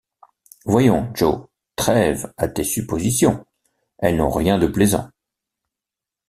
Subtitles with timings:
[0.65, 1.45] Voyons, Joe,
[1.75, 3.45] trêve à tes suppositions;
[3.99, 5.11] elles n’ont rien de plaisant.